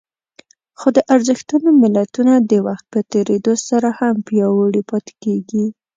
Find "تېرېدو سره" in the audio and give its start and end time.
3.11-3.87